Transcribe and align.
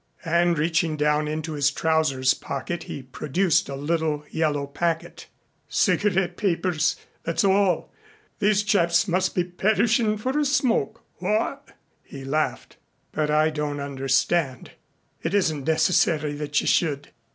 And 0.25 0.57
reaching 0.57 0.97
down 0.97 1.27
into 1.27 1.53
his 1.53 1.69
trousers 1.69 2.33
pocket 2.33 2.85
he 2.85 3.03
produced 3.03 3.69
a 3.69 3.75
little 3.75 4.25
yellow 4.31 4.65
packet. 4.65 5.27
"Cigarette 5.69 6.37
papers, 6.37 6.95
that's 7.21 7.43
all. 7.43 7.91
These 8.39 8.63
chaps 8.63 9.07
must 9.07 9.35
be 9.35 9.43
perishin' 9.43 10.17
for 10.17 10.39
a 10.39 10.43
smoke. 10.43 11.03
What?" 11.17 11.77
he 12.03 12.23
laughed. 12.25 12.77
"But 13.11 13.29
I 13.29 13.51
don't 13.51 13.79
understand." 13.79 14.71
"It 15.21 15.35
isn't 15.35 15.67
necessary 15.67 16.33
that 16.33 16.59
you 16.61 16.65
should. 16.65 17.09